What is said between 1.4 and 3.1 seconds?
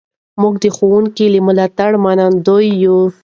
ملاتړه منندوی یو.